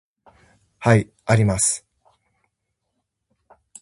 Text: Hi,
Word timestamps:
Hi, 0.79 0.95